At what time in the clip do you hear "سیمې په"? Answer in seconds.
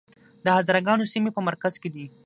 1.13-1.41